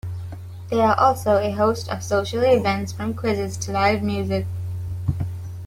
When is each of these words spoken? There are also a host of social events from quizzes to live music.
There 0.71 0.81
are 0.83 0.99
also 0.99 1.37
a 1.37 1.51
host 1.51 1.87
of 1.89 2.01
social 2.01 2.41
events 2.41 2.91
from 2.91 3.13
quizzes 3.13 3.55
to 3.57 3.71
live 3.71 4.01
music. 4.01 4.47